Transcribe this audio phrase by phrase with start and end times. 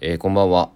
[0.00, 0.70] えー、こんばんは、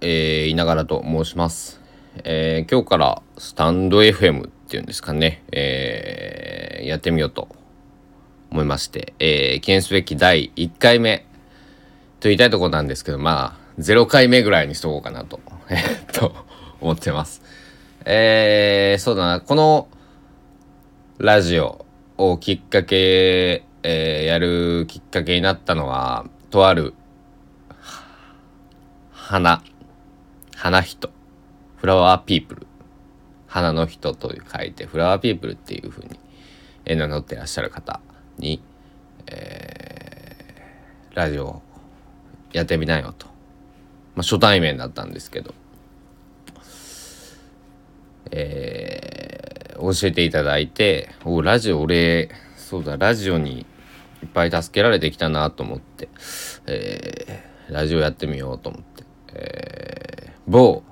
[0.00, 1.80] えー、いながらと申します、
[2.24, 7.48] えー、今日からスタンド FM っていうんですかね、えー、やってみようと
[8.50, 11.18] 思いまして、えー、記念すべき第1回目。
[12.18, 15.38] と言いたいところなんですけどまあ0回目ぐらいにしとこうかなと。
[15.70, 16.34] えーっと
[16.80, 17.42] 思ってます。
[18.04, 19.40] えー、そうだな。
[19.40, 19.86] この
[21.18, 21.86] ラジオ
[22.18, 26.94] をきっかけ、えーやるきっかけになったのはとある
[29.26, 29.62] 花。
[30.54, 31.10] 花人。
[31.78, 32.66] フラワーピープル
[33.46, 36.20] 花の人と書いてフラワーピープルっていうふうに
[36.84, 38.02] えー名乗ってらっしゃる方
[38.36, 38.62] に、
[39.28, 41.62] えーラジオ
[42.52, 43.26] やってみなよと、
[44.14, 45.54] まあ、初対面だったんですけど、
[48.30, 52.28] えー教えていただいておラジオ俺
[52.58, 53.60] そうだラジオに
[54.22, 56.10] いっぱい助けられてきたなと思って、
[56.66, 59.03] えーラジオやってみようと思って、
[59.34, 60.82] えー某、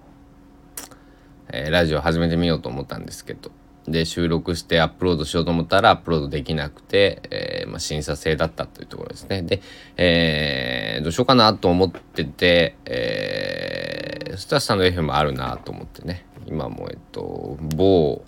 [1.48, 3.50] えーラジオ始めてみようと思ったんですけど
[3.86, 9.42] で収録してアップロードしようと思ったらアップロードできなくて、えーまあ、審査制だったというところですね。
[9.42, 9.60] で、
[9.96, 16.24] えーどうしようかなと思ってて、えーそしたらスタンド FM もあるなと思ってね。
[16.46, 18.24] 今もえっと某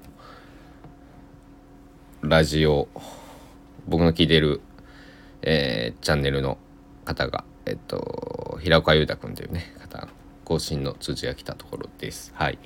[2.20, 2.88] ラジオ
[3.88, 4.60] 僕の聞いてる、
[5.42, 6.58] えーチャンネルの
[7.04, 9.72] 方がえっと平岡裕太君というね
[10.44, 12.32] 更新の通知が来たところです。
[12.34, 12.58] はい。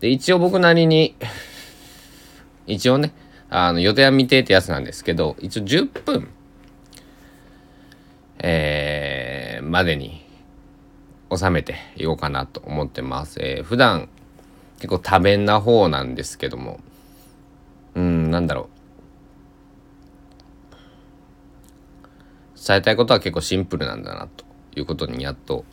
[0.00, 1.14] で一応僕なりに
[2.66, 3.12] 一応ね
[3.50, 6.28] あの予定は未定ってやつなんですけど一応10分
[8.38, 10.24] えーまでに
[11.36, 14.08] 収めていこうかなと思ってます、えー普段
[14.76, 16.78] 結構多弁な方なんですけども
[17.96, 18.78] うんなんだろう。
[22.68, 24.44] 伝えたいことは結構シンプルなんだなと
[24.76, 25.64] いうことにやっと、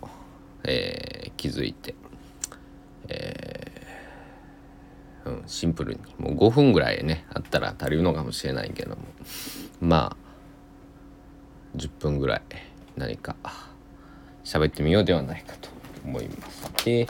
[0.67, 1.95] えー気づいて、
[3.09, 5.99] えーうん、シンプルに。
[6.17, 9.01] もう5分ぐらいねあったら足りるのかもしれないけども。
[9.81, 12.41] まあ10分ぐらい
[12.95, 13.35] 何か
[14.43, 15.69] 喋ってみようではないかと
[16.05, 16.71] 思います。
[16.85, 17.07] で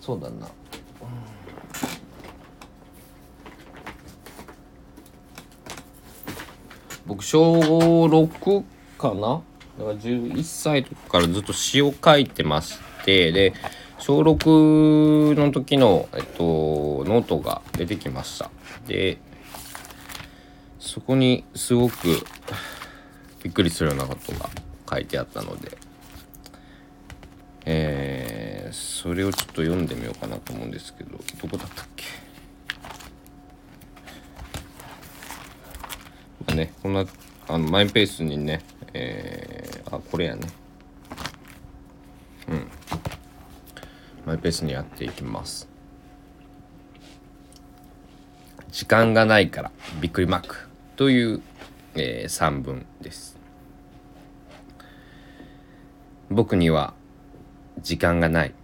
[0.00, 0.48] そうだな。
[7.06, 8.64] 僕小6
[8.98, 9.40] かな？
[9.78, 13.52] だから11歳とかからずっと詩を書いてましてで
[13.98, 18.50] 小6の時の、えっと、ノートが出てきました。
[18.86, 19.18] で
[20.78, 22.24] そこにすごく
[23.42, 24.48] びっくりするようなことが
[24.88, 25.76] 書いてあったので
[27.64, 32.04] えーそれをちょっと読んでみようかなと思うんですけどどこだったっけ？
[36.46, 37.04] まあねこんな
[37.48, 38.62] あのマイペースにね
[38.98, 40.48] えーあこれやね。
[42.48, 42.66] うん。
[44.24, 45.68] マイペースにやっていきます。
[48.72, 49.70] 時間がないから
[50.00, 50.68] びっくりマーク。
[50.96, 51.42] という、
[51.94, 53.38] えー、3文です。
[56.30, 56.94] 僕には
[57.80, 58.54] 時間がない。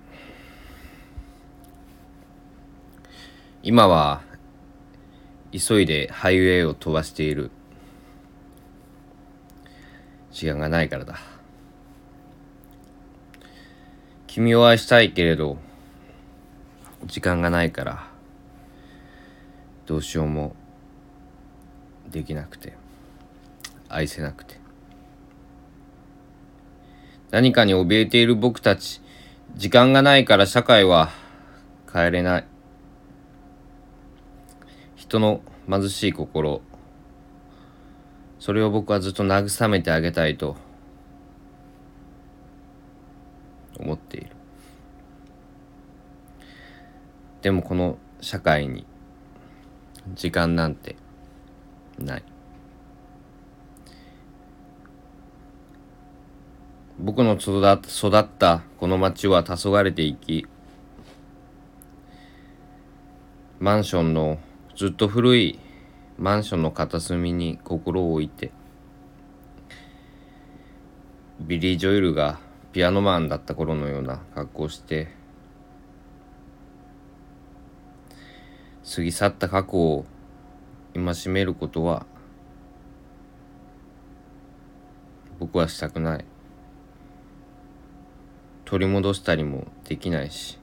[3.62, 4.22] 今は
[5.53, 7.53] 急いでハイウェイを飛ばしている。
[10.32, 11.19] 時間がないからだ。
[14.26, 15.59] 君を愛したいけれど
[17.04, 18.09] 時間がないから
[19.84, 20.56] どうしようも
[22.10, 22.72] できなくて
[23.91, 24.59] 愛せなくて。
[27.31, 29.00] 何かに怯えている僕たち
[29.54, 31.10] 時間がないから社会は
[31.92, 32.47] 変えれない。
[34.97, 36.62] 人の貧しい心
[38.42, 40.56] それを僕はずっと慰めてあげたいと
[43.78, 44.30] 思っている。
[47.42, 48.84] でもこの社会に
[50.16, 50.97] 時間なんて
[52.00, 52.25] ない。
[56.98, 57.62] 僕の育
[58.18, 60.48] ったこの町は黄昏ていき
[63.60, 64.41] マンションの
[64.74, 65.60] ずっと古い
[66.18, 68.53] マンションの片隅に心を置いて
[71.41, 72.38] ビリー・ジョエルが
[72.72, 75.09] ピアノマンだった頃のような格好をして
[78.94, 80.04] 過ぎ去った過去を
[80.94, 82.06] 戒めることは
[85.38, 86.24] 僕はしたくない。
[88.72, 90.58] 取り戻したりもできないし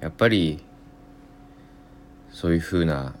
[0.00, 0.64] やっぱり
[2.30, 3.14] そういうふうな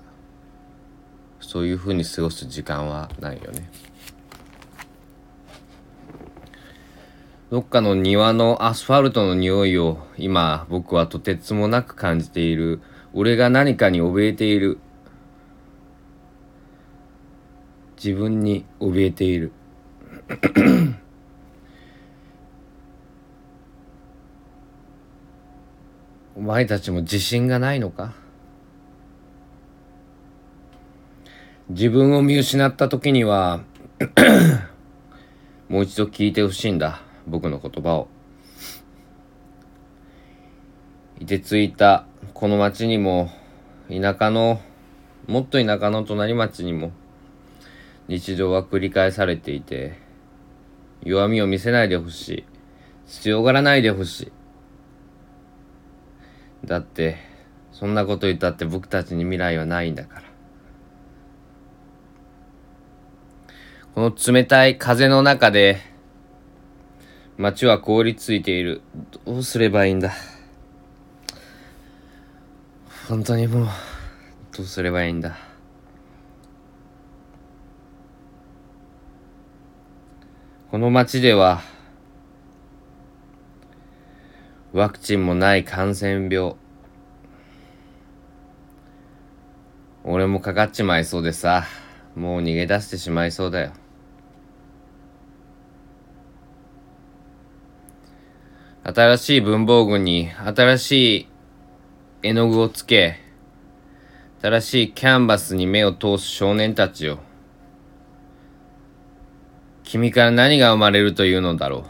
[1.40, 3.70] そういうふうに過ごす時間はないよね。
[7.50, 12.82] どっかの庭のアスファルトの匂いを今僕はとてつもなく感じている。
[13.14, 14.78] 俺が何かに怯えている。
[17.96, 19.52] 自分に怯えている。
[26.36, 28.12] お前たちも自信がないのか？
[31.70, 33.60] 自分を見失った時には
[35.68, 38.08] もう一度聞いてほしいんだ僕の言葉を。
[41.20, 43.30] いてついたこの町にも
[43.90, 44.62] 田舎の
[45.26, 46.92] もっと田舎の隣町にも
[48.06, 49.98] 日常は繰り返されていて
[51.02, 52.44] 弱みを見せないでほしい
[53.06, 54.32] 強がらないでほしい。
[56.64, 57.18] だって
[57.72, 60.27] そんなこと言ったって僕たちに未来はないんだから。
[63.98, 65.80] この冷たい風の中で
[67.36, 68.80] 街は凍りついている。
[69.26, 70.12] どうすればいいんだ？
[73.08, 73.68] 本当にもう
[74.56, 75.36] どうすればいいんだ？
[80.70, 81.60] この町では
[84.72, 86.54] ワクチンもない感染病。
[90.04, 91.64] 俺もかかっちまいそうでさ
[92.14, 93.72] もう逃げ出してしまいそうだよ。
[98.90, 101.28] 新しい文房具に新しい
[102.22, 103.16] 絵の具をつけ
[104.40, 107.18] 新しいキャンバスに目を通す少年たちよ
[109.84, 111.84] 君から何が生まれるというのだろう。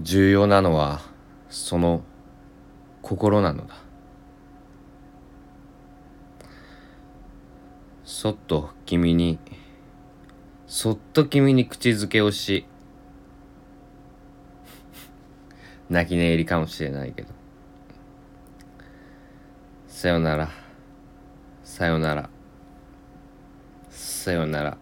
[0.00, 1.02] 重要なのは
[1.50, 2.02] その
[3.02, 3.74] 心なのだ。
[8.04, 9.38] そっと君に
[10.76, 12.66] そっと君に口づけをし
[15.88, 17.28] 泣き寝入りかもしれないけど。
[19.86, 20.50] さよなら。
[21.62, 22.28] さよなら。
[23.88, 24.76] さよなら。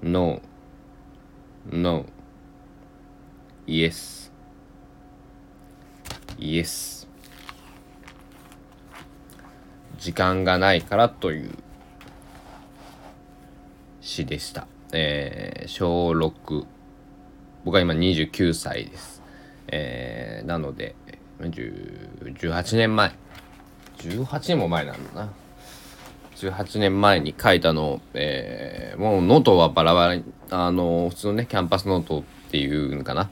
[0.00, 0.40] No
[1.70, 2.06] No
[3.66, 4.32] Yes
[6.38, 7.06] Yes
[9.98, 11.67] 時間がないからという。
[14.24, 14.66] でした。
[14.92, 16.64] えー、小6
[17.64, 19.22] 僕は今29歳です。
[19.68, 20.94] えー、なので
[21.40, 23.12] 18年前
[23.98, 25.32] 18年も前なんだな
[26.36, 33.28] 18年前に書いたのを、えー、もうノートはバラバラあの普通のねキャンパスノートっていうのかな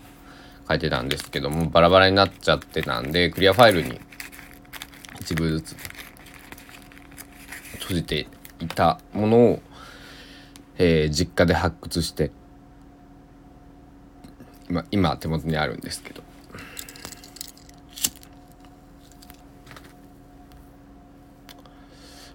[0.69, 4.01] 書いてたんですけどもバラバラになっちゃってたんでクリアファイルに
[5.21, 5.77] 一部ずつ
[7.81, 8.27] 閉じて
[8.61, 9.61] いたものを
[10.79, 12.31] えー、実家で発掘して
[14.69, 16.23] 今今手元にあるんですけど。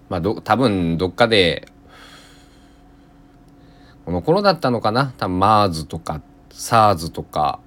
[0.08, 1.68] まあど多分どっかで
[4.04, 5.14] この頃だったのかな？
[5.16, 7.60] 多分 MERS とか SARS とか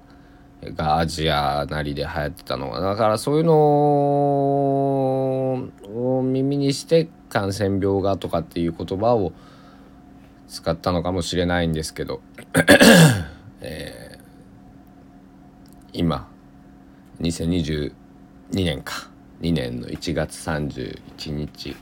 [0.62, 3.54] がアジアなりで流行ってたのだからそういうの
[6.18, 9.32] を耳にして感染病がとかっていう言葉を
[10.56, 12.22] 使ったのかもしれないんですけど、
[13.60, 14.20] えー、
[15.92, 16.30] 今
[17.20, 17.92] 2022
[18.52, 19.10] 年か
[19.42, 21.76] 2年の1月31日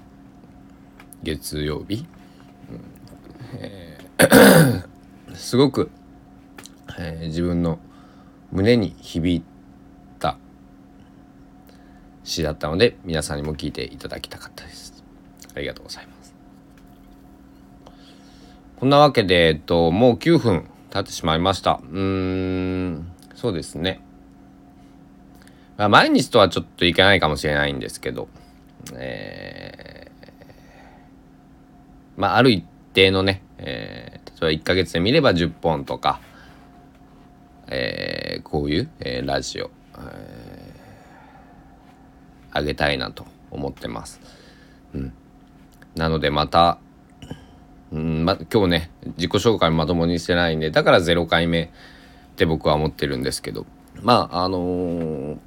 [1.22, 2.04] 月曜日、
[3.58, 4.84] えー、
[5.36, 5.92] すごく、
[6.98, 7.78] えー、自分の
[8.50, 9.44] 胸に響い
[10.18, 10.36] た
[12.24, 15.04] 詩だったので皆さんにも聞いていただきたかったです。
[15.54, 16.13] ありがとうございます。
[18.84, 21.80] こんなわけで、えっと、もう9分経ってしまいました。
[21.90, 24.02] うーん、そうですね。
[25.78, 28.28] まあ、毎日とはちょっといけないかもしれないんですけど、
[28.92, 30.24] えー、
[32.18, 32.62] まあ、ある一
[32.92, 36.20] 定のね、えー、例えば1ヶ月で見れば10本とか、
[37.68, 44.20] えー、こういう、えー、ラジオ、えー、あげたいなと思ってます。
[44.92, 45.14] うん。
[45.96, 46.76] なのでまた、
[47.92, 51.68] うんま、今日ね自己紹介まともにしてないんでだから0回目っ
[52.36, 53.66] て僕は思ってるんですけど。
[54.02, 55.38] まああのー、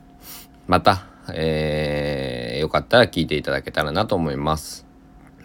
[0.67, 4.85] また、えー、よかったら聞いていただけたらなと思います。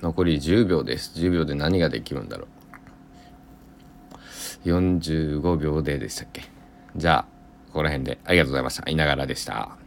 [0.01, 1.13] 残り10秒です。
[1.19, 2.47] 10秒で何ができるんだろ
[4.65, 4.69] う。
[4.69, 6.43] 45秒ででしたっけ？
[6.97, 7.23] じゃあ
[7.69, 8.89] ここら辺でありがとうございました。
[8.91, 9.82] いながらでした。